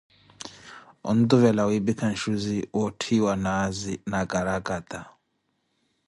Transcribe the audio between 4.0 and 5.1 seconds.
na karakata.